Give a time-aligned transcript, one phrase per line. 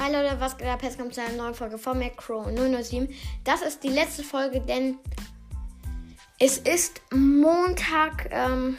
[0.00, 0.80] Hi Leute, was geht ab?
[0.80, 3.12] Jetzt kommt zu einer neuen Folge von Macro 007.
[3.42, 4.96] Das ist die letzte Folge, denn
[6.38, 8.28] es ist Montag.
[8.30, 8.78] Ähm,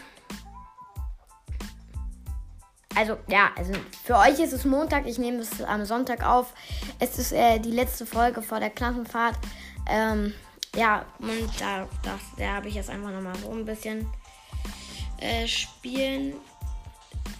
[2.95, 3.73] also ja, also
[4.05, 5.07] für euch ist es Montag.
[5.07, 6.53] Ich nehme es am Sonntag auf.
[6.99, 9.37] Es ist äh, die letzte Folge vor der Klassenfahrt.
[9.89, 10.33] Ähm,
[10.73, 14.07] ja, und da, das, da habe ich jetzt einfach nochmal so ein bisschen
[15.19, 16.35] äh, spielen.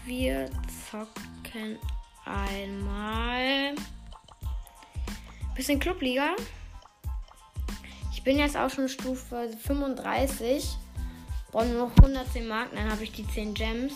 [0.05, 0.49] Wir
[0.91, 1.79] zocken
[2.29, 3.75] einmal
[5.59, 6.37] bisschen Clubliga.
[8.13, 10.69] Ich bin jetzt auch schon Stufe 35.
[11.51, 13.93] Brauche nur noch 110 Marken, dann habe ich die 10 Gems.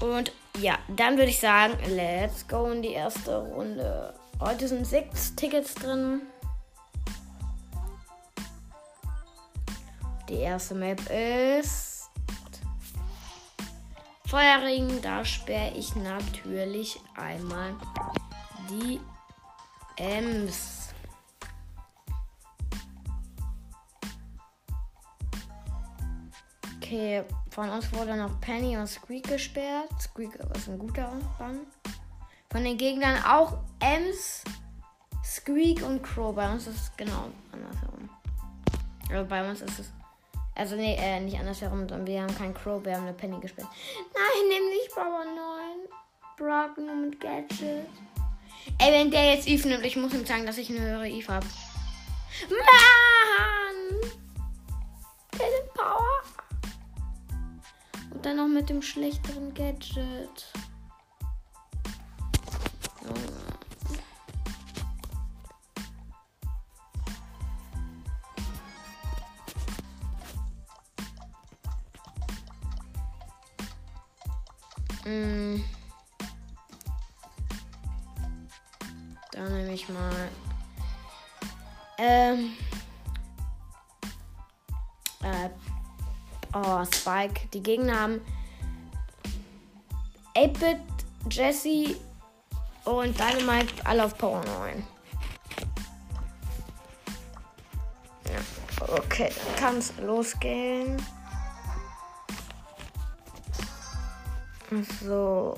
[0.00, 4.12] Und ja, dann würde ich sagen, let's go in die erste Runde.
[4.38, 6.20] Heute sind sechs Tickets drin.
[10.28, 11.91] Die erste Map ist
[14.32, 17.74] Feuerring, da sperre ich natürlich einmal
[18.70, 18.98] die
[19.98, 20.88] Ems.
[26.78, 29.90] Okay, von uns wurde noch Penny und Squeak gesperrt.
[30.00, 31.66] Squeak ist ein guter Bann.
[32.50, 34.44] Von den Gegnern auch Ems,
[35.22, 36.34] Squeak und Crow.
[36.34, 38.08] Bei uns ist es genau andersherum.
[39.10, 39.92] Also bei uns ist es
[40.54, 43.68] also, nee, äh, nicht andersherum, sondern wir haben keinen Crow, wir haben eine Penny gespielt.
[44.14, 45.88] Nein, nimm nicht Power 9.
[46.36, 47.88] Brock nur mit Gadget.
[48.78, 51.32] Ey, wenn der jetzt Eve nimmt, ich muss ihm sagen, dass ich eine höhere Eve
[51.32, 51.46] habe.
[52.48, 54.10] Mann!
[55.32, 56.22] Nimmt Power.
[58.12, 60.52] Und dann noch mit dem schlechteren Gadget.
[63.02, 63.51] Junge.
[75.04, 75.62] Mm.
[79.32, 80.28] Da nehme ich mal.
[81.98, 82.52] Ähm.
[85.22, 85.48] Äh,
[86.52, 87.48] oh, Spike.
[87.52, 88.20] Die Gegner haben
[90.34, 90.80] 8-Bit,
[91.30, 91.96] Jesse
[92.84, 94.84] und Dynamite alle auf Power 9.
[98.30, 100.96] Ja, okay, kann es losgehen.
[105.04, 105.56] So.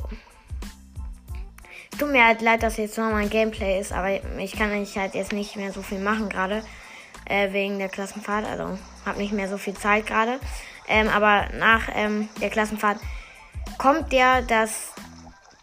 [1.98, 5.14] Tut mir halt leid, dass jetzt noch mein Gameplay ist, aber ich kann eigentlich halt
[5.14, 6.62] jetzt nicht mehr so viel machen gerade.
[7.26, 8.44] Äh, wegen der Klassenfahrt.
[8.44, 10.38] Also habe nicht mehr so viel Zeit gerade.
[10.88, 12.98] Ähm, aber nach ähm, der Klassenfahrt
[13.78, 14.92] kommt ja das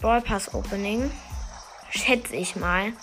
[0.01, 1.11] Ballpass Opening.
[1.91, 2.93] Schätze ich mal.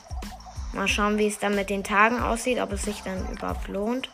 [0.73, 4.11] Mal schauen, wie es dann mit den Tagen aussieht, ob es sich dann überhaupt lohnt.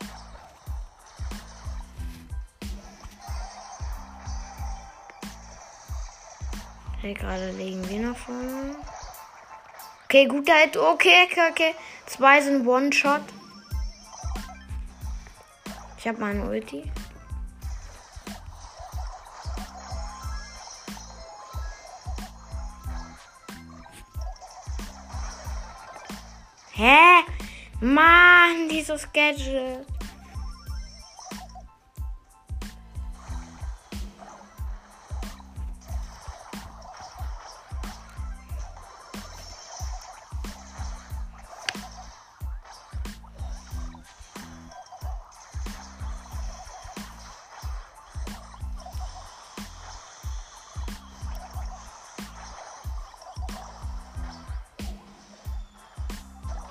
[7.05, 8.75] Okay, gerade legen wir nach vorne.
[10.05, 10.75] Okay, guter Hit.
[10.75, 11.75] Okay, okay, okay.
[12.07, 13.21] Zwei sind One-Shot.
[15.99, 16.91] Ich habe meine Ulti.
[26.71, 27.23] Hä?
[27.81, 29.94] Mann, dieses Gadget.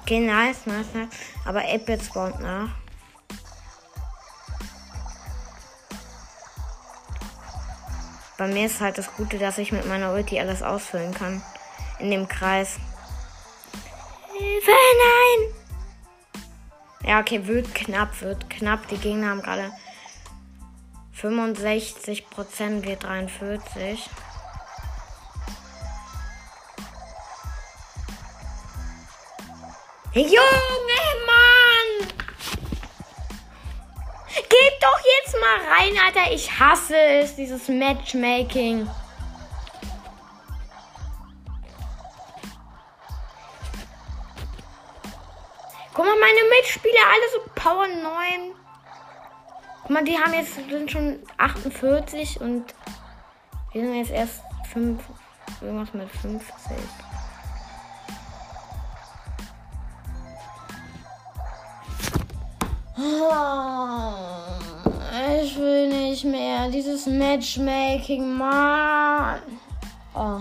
[0.04, 1.08] Okay, nice, nice, nice.
[1.46, 2.68] Aber 8-Bit spawnt nach.
[8.36, 11.42] Bei mir ist halt das Gute, dass ich mit meiner Ulti alles ausfüllen kann.
[12.00, 12.76] In dem Kreis.
[14.36, 15.54] Hilfe, nein!
[17.08, 18.86] Ja, okay, wird knapp, wird knapp.
[18.88, 19.72] Die Gegner haben gerade
[21.12, 24.10] 65 Prozent, wir 43.
[30.14, 30.30] Junge,
[31.26, 32.08] Mann!
[34.36, 36.32] Gib doch jetzt mal rein, Alter.
[36.32, 38.88] Ich hasse es, dieses Matchmaking.
[45.92, 48.54] Guck mal, meine Mitspieler, alle so Power 9.
[49.82, 52.72] Guck mal, die haben jetzt sind schon 48 und
[53.72, 55.02] wir sind jetzt erst 5,
[55.60, 56.44] irgendwas mit 50.
[62.96, 63.02] Ich
[65.56, 66.68] will nicht mehr.
[66.68, 69.40] Dieses Matchmaking, Mann.
[70.14, 70.40] Oh.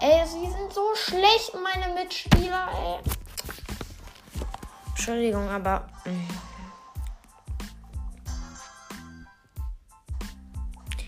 [0.00, 2.98] Ey, sie sind so schlecht, meine Mitspieler, ey.
[4.90, 5.88] Entschuldigung, aber.
[6.04, 6.28] Mm.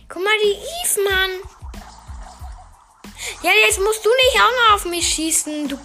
[0.09, 1.31] Guck mal, die Eve, Mann.
[3.43, 5.79] Ja, jetzt musst du nicht auch noch auf mich schießen, du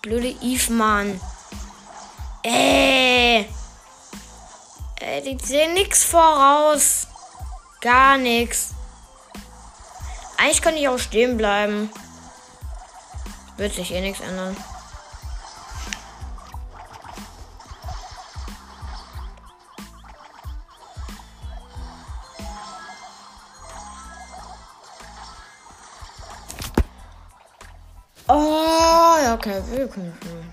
[0.00, 1.20] blöde Eve, Mann.
[2.48, 3.48] Ey.
[5.00, 7.08] Ey, die sehen nichts voraus.
[7.80, 8.70] Gar nichts.
[10.38, 11.90] Eigentlich könnte ich auch stehen bleiben.
[13.56, 14.56] Wird sich eh nichts ändern.
[28.28, 29.62] Oh, ja, okay.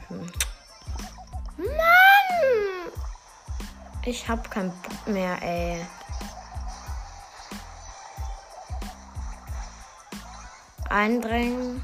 [0.09, 0.42] Mann!
[4.05, 5.85] Ich hab keinen Bock mehr, ey.
[10.89, 11.81] Eindringen.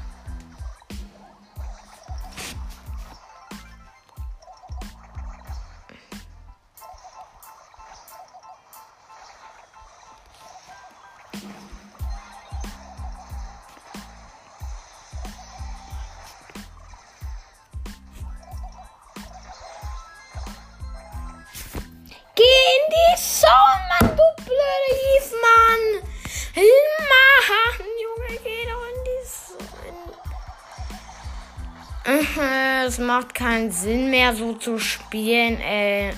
[33.20, 36.10] Macht keinen Sinn mehr, so zu spielen, ey.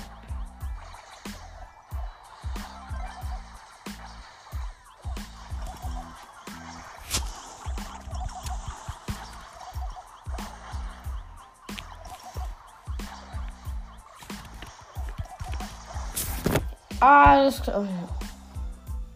[17.01, 17.85] Alles klar.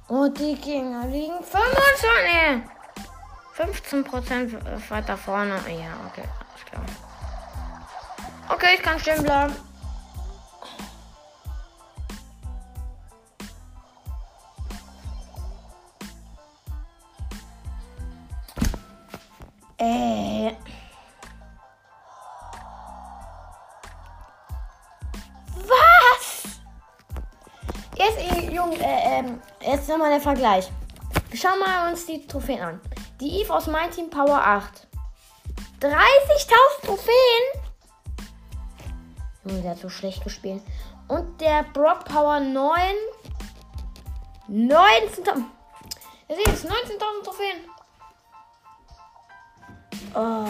[0.10, 2.64] Oh, die Gegner liegen 25.
[3.56, 5.56] 15% weiter vorne.
[5.70, 6.28] Ja, okay.
[8.50, 9.54] Okay, ich kann stehen bleiben.
[19.80, 20.54] Äh.
[25.56, 26.60] Was?
[27.96, 29.24] Jetzt, Jungs, äh, äh,
[29.62, 30.72] jetzt nochmal der Vergleich.
[31.30, 32.82] Wir schauen mal uns die Trophäen an.
[33.20, 34.88] Die Eve aus meinem Team Power 8.
[35.82, 37.67] 30.000 Trophäen?
[39.58, 40.62] Junge, der so schlecht gespielt.
[41.08, 42.80] Und der Brock Power 9.
[44.50, 45.44] 19.000.
[46.30, 47.58] Ihr seht es, 19.000 Trophäen.
[50.14, 50.46] Oh.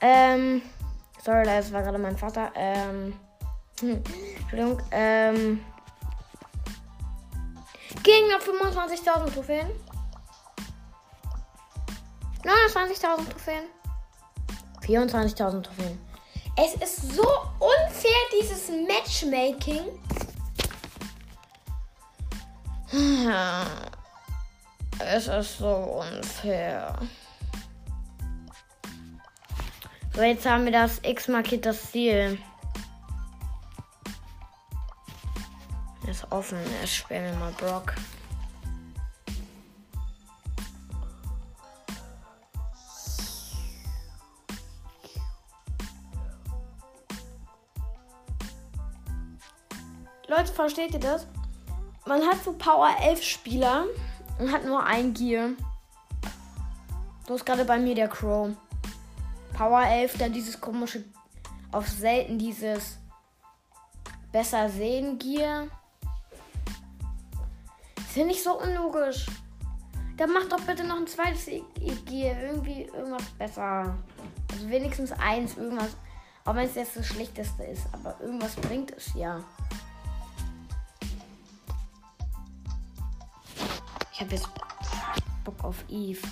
[0.00, 0.62] Ähm.
[1.22, 2.50] Sorry, das war gerade mein Vater.
[2.54, 3.18] Ähm.
[3.80, 4.02] Hm,
[4.40, 4.82] Entschuldigung.
[4.90, 5.64] Ähm.
[8.02, 9.70] Gegner 25.000 Trophäen.
[12.42, 13.64] 29.000 Trophäen.
[14.82, 16.07] 24.000 Trophäen.
[16.60, 17.22] Es ist so
[17.60, 18.10] unfair,
[18.40, 19.84] dieses Matchmaking.
[25.00, 26.98] Es ist so unfair.
[30.14, 32.36] So, jetzt haben wir das X markiert das Ziel.
[36.08, 36.58] Ist offen.
[36.80, 37.94] Jetzt spielen wir mal Brock.
[50.28, 51.26] Leute, versteht ihr das?
[52.04, 53.86] Man hat so Power 11 Spieler
[54.38, 55.52] und hat nur ein Gear.
[57.26, 58.50] So ist gerade bei mir der Crow.
[59.56, 61.02] Power 11, der dieses komische,
[61.72, 62.98] auf selten dieses
[64.30, 65.68] besser sehen Gear.
[68.08, 69.26] Finde ich so unlogisch.
[70.18, 72.38] Dann macht doch bitte noch ein zweites Gear.
[72.42, 73.96] Irgendwie irgendwas besser.
[74.52, 75.96] Also wenigstens eins, irgendwas.
[76.44, 77.86] Auch wenn es jetzt das schlechteste ist.
[77.92, 79.42] Aber irgendwas bringt es ja.
[84.18, 84.48] Ich habe jetzt
[85.44, 86.26] Bock auf Eve.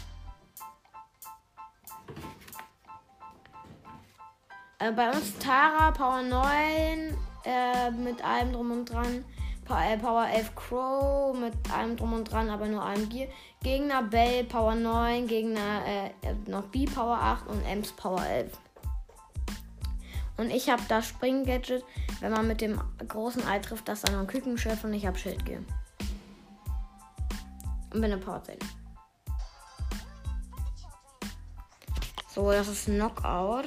[4.80, 9.24] Äh, bei uns Tara, Power 9, äh, mit allem drum und dran.
[9.70, 13.28] Äh, Power 11 Crow mit allem drum und dran, aber nur einem Gear.
[13.62, 16.10] Gegner Bell Power 9, Gegner äh,
[16.50, 18.58] noch B Power 8 und Ems Power 11.
[20.38, 21.84] Und ich habe das Spring-Gadget,
[22.18, 25.60] wenn man mit dem großen Ei trifft, das dann ein Küchenschiff und ich habe Schildgear.
[27.96, 28.58] Und bin eine Pause.
[32.28, 33.64] So, das ist Knockout.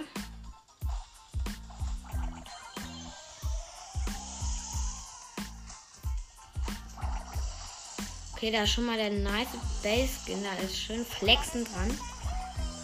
[8.33, 9.47] Okay, da ist schon mal der nice
[9.81, 10.43] Base Skin.
[10.43, 11.99] Da ist schön flexen dran.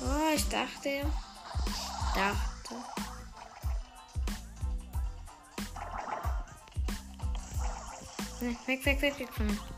[0.01, 0.89] Oh, ich dachte.
[0.89, 2.75] Ich dachte.
[8.65, 9.74] Weg, weg, weg, weg von mir.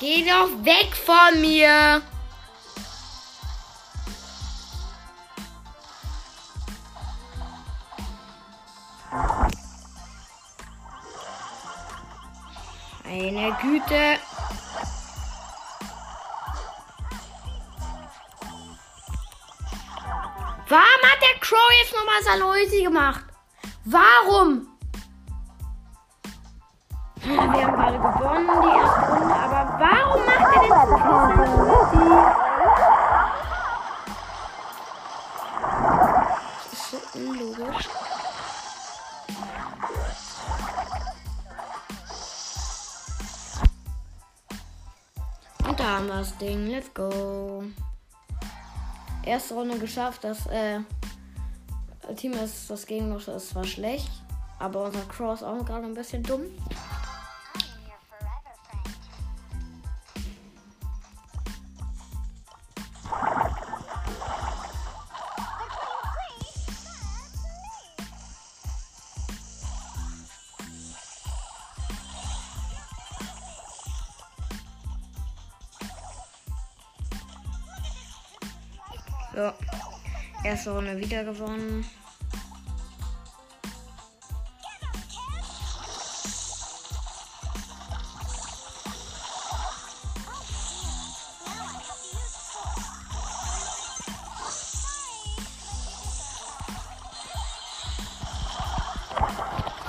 [0.00, 2.00] Geh doch weg von mir!
[13.04, 14.18] Meine Güte.
[20.66, 23.24] Warum hat der Crow jetzt nochmal seine Ulti gemacht?
[23.84, 24.66] Warum?
[27.22, 28.89] Wir haben gerade gewonnen, die
[30.90, 30.98] Das
[36.72, 37.88] ist so unlogisch.
[45.68, 46.66] Und da haben wir das Ding.
[46.66, 47.62] Let's go.
[49.24, 50.24] Erste Runde geschafft.
[50.24, 50.80] Das äh,
[52.16, 54.10] Team ist das Gegenlos ist zwar schlecht,
[54.58, 56.46] aber unser Crow ist auch gerade ein bisschen dumm.
[79.34, 79.52] So.
[80.42, 81.84] Erste Runde wieder gewonnen.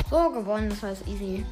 [0.09, 1.45] So gewonnen, das heißt easy.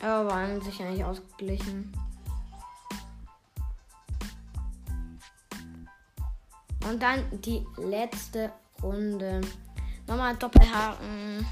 [0.00, 1.92] Aber an sich eigentlich ausgeglichen.
[6.88, 8.50] Und dann die letzte
[8.82, 9.42] Runde.
[10.06, 11.46] Nochmal Doppelhaken.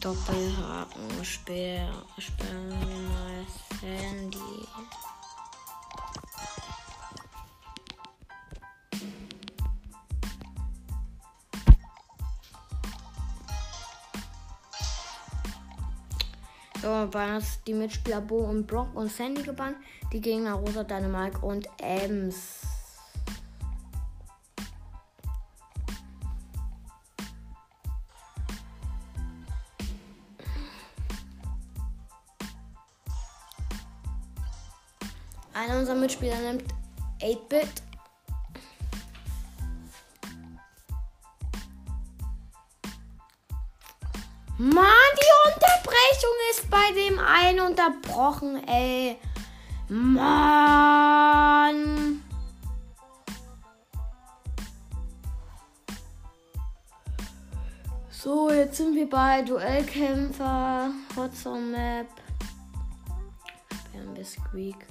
[0.00, 3.46] Doppelhaken, Speer, Speer,
[3.80, 4.38] Handy.
[16.82, 19.76] So, bei uns die Mitspieler Bo und Brock und Sandy gebannt.
[20.12, 22.62] Die Gegner Rosa, Dynamike und Ems.
[35.54, 36.64] Einer unserer Mitspieler nimmt
[37.20, 37.91] 8-Bit.
[46.72, 49.18] Bei dem einen unterbrochen, ey.
[49.88, 51.42] Mann.
[58.10, 62.06] So, jetzt sind wir bei Duellkämpfer, Hotzone Map.
[64.14, 64.86] Wir Squeak.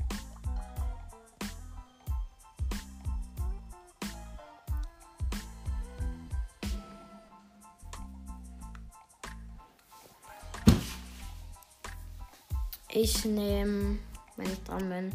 [13.04, 13.98] Ich nehme,
[14.38, 15.12] wenn ich dran bin,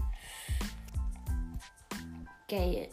[2.49, 2.89] Gale.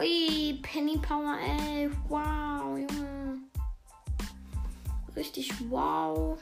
[0.00, 1.96] Ui, Penny Power 11.
[2.08, 3.38] Wow, Junge.
[5.14, 6.36] Richtig wow.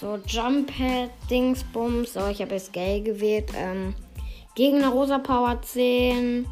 [0.00, 2.14] So, Jumppad, Dingsbums.
[2.14, 3.50] So, ich habe jetzt Gale gewählt.
[3.54, 3.94] Ähm,
[4.54, 6.46] Gegner Rosa Power 10.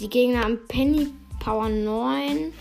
[0.00, 1.06] Die Gegner haben Penny
[1.38, 2.52] Power 9.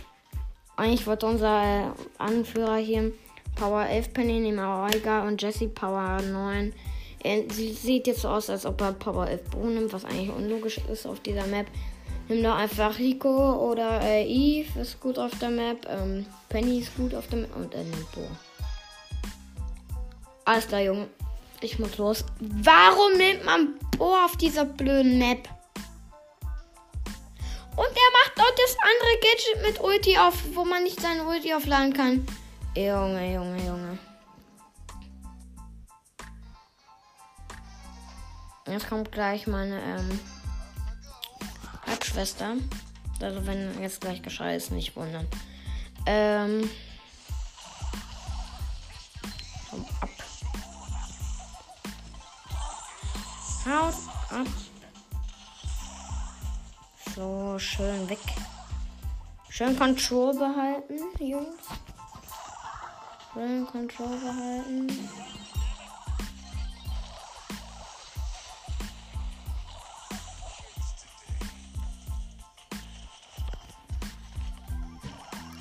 [0.75, 3.11] Eigentlich wollte unser äh, Anführer hier
[3.55, 5.27] Power 11 Penny nehmen, aber egal.
[5.27, 6.71] Und Jesse Power 9.
[7.23, 10.79] Er sieht jetzt so aus, als ob er Power 11 Bo nimmt, was eigentlich unlogisch
[10.91, 11.65] ist auf dieser Map.
[12.27, 15.87] Nimm doch einfach Rico oder äh, Eve ist gut auf der Map.
[15.89, 18.27] Ähm, Penny ist gut auf der Map und nimmt Bo.
[20.45, 21.09] Alles klar, Junge.
[21.61, 22.23] Ich muss los.
[22.39, 25.49] Warum nimmt man Bo auf dieser blöden Map?
[27.75, 31.53] Und er macht auch das andere Gadget mit Ulti auf, wo man nicht seine Ulti
[31.53, 32.25] aufladen kann.
[32.75, 33.97] Junge, Junge, Junge.
[38.67, 40.19] Jetzt kommt gleich meine ähm,
[41.87, 42.53] Halbschwester.
[43.21, 45.27] Also wenn jetzt gleich Geschrei ist, nicht wundern.
[46.05, 46.69] Ähm.
[53.75, 53.93] Haut
[54.31, 54.47] ab.
[57.13, 58.19] So, schön weg.
[59.49, 61.57] Schön Control behalten, Jungs.
[63.33, 65.09] Schön Control behalten.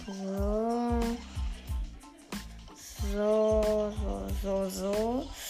[0.06, 1.00] So.
[3.12, 5.43] So, so, so, so.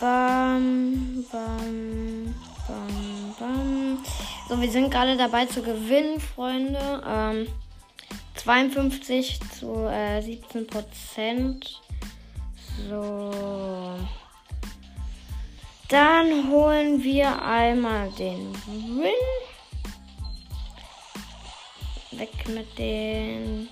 [0.00, 2.34] Bam, bam,
[2.68, 3.98] bam, bam.
[4.48, 7.02] So, wir sind gerade dabei zu gewinnen, Freunde.
[7.04, 7.48] Ähm,
[8.36, 11.80] 52 zu äh, 17 Prozent.
[12.88, 13.96] So.
[15.88, 19.10] Dann holen wir einmal den Win.
[22.12, 23.68] Weg mit den.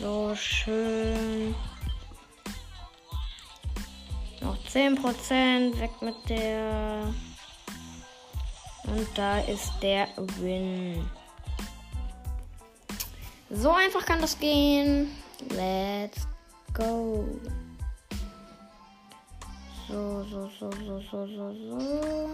[0.00, 1.54] So schön.
[4.40, 5.78] Noch 10%.
[5.80, 7.14] Weg mit der.
[8.84, 11.08] Und da ist der Win.
[13.50, 15.10] So einfach kann das gehen.
[15.50, 16.26] Let's
[16.74, 17.24] go.
[19.88, 22.30] So, so, so, so, so, so, so.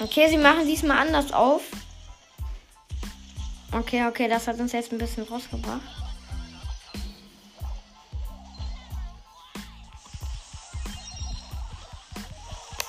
[0.00, 1.62] Okay, sie machen diesmal anders auf.
[3.72, 5.80] Okay, okay, das hat uns jetzt ein bisschen rausgebracht.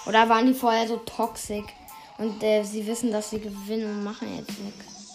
[0.05, 1.65] Oder waren die vorher so toxisch?
[2.17, 5.13] Und äh, sie wissen, dass sie gewinnen und machen jetzt nichts.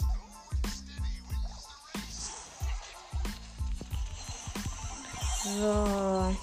[5.44, 6.36] So.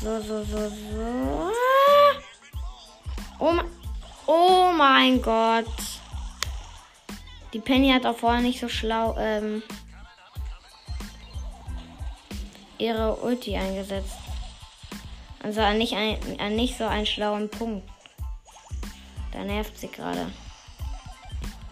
[0.00, 1.52] So, so, so, so.
[3.38, 3.60] Oh
[4.26, 5.87] oh mein Gott.
[7.52, 9.62] Die Penny hat auch vorher nicht so schlau ähm,
[12.78, 14.16] ihre Ulti eingesetzt.
[15.42, 17.88] Also an nicht, ein, an nicht so einen schlauen Punkt.
[19.32, 20.30] Da nervt sie gerade.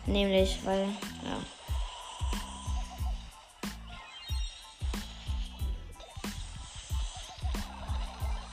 [0.07, 0.89] Nämlich, weil,
[1.25, 1.39] ja.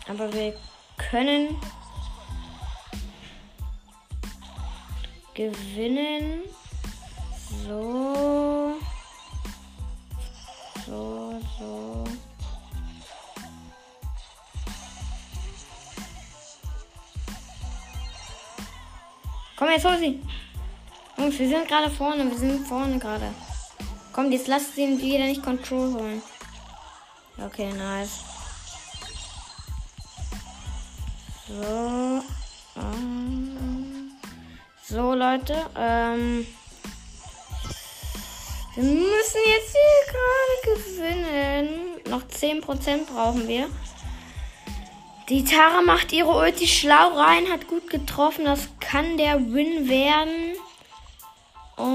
[0.10, 0.54] Aber wir
[0.98, 1.56] können
[5.34, 6.44] gewinnen.
[7.62, 8.76] So.
[10.86, 12.04] So, so.
[19.56, 20.20] Komm, jetzt hol sie.
[21.18, 22.30] Jungs, wir sind gerade vorne.
[22.30, 23.34] Wir sind vorne gerade.
[24.12, 26.22] Komm, jetzt lasst sie wieder nicht Control holen.
[27.38, 28.20] Okay, nice.
[31.48, 32.24] So.
[32.76, 34.12] Ähm.
[34.84, 35.56] So, Leute.
[35.78, 36.46] Ähm.
[38.76, 42.02] Wir müssen jetzt hier gerade gewinnen.
[42.10, 43.70] Noch 10% brauchen wir.
[45.30, 48.46] Die Tara macht ihre Ulti schlau rein, hat gut getroffen.
[48.46, 50.56] Das kann der Win werden.
[51.78, 51.86] Und.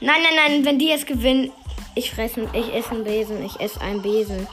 [0.00, 1.52] Nein, nein, nein, wenn die jetzt gewinnen.
[1.94, 3.44] Ich fresse, ich esse einen Besen.
[3.44, 4.48] Ich esse einen Besen.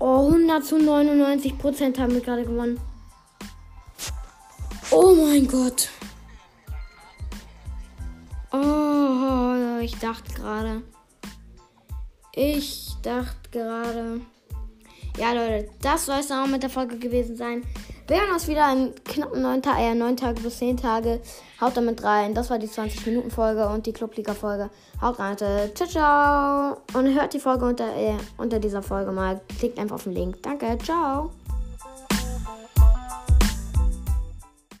[0.00, 2.80] Oh, 100 zu 99 Prozent haben wir gerade gewonnen.
[4.90, 5.88] Oh mein Gott.
[8.52, 10.82] Oh, ich dachte gerade.
[12.32, 14.20] Ich dachte gerade.
[15.18, 17.64] Ja, Leute, das soll es auch mit der Folge gewesen sein.
[18.08, 21.20] Wir hören uns wieder in knappen 9 Tagen, äh, 9 Tage bis 10 Tage.
[21.60, 22.34] Haut damit rein.
[22.34, 24.70] Das war die 20-Minuten-Folge und die Clubliga-Folge.
[25.02, 25.70] Haut rein, Leute.
[25.74, 26.76] Ciao, ciao.
[26.98, 29.42] Und hört die Folge unter, äh, unter dieser Folge mal.
[29.58, 30.42] Klickt einfach auf den Link.
[30.42, 31.32] Danke, ciao.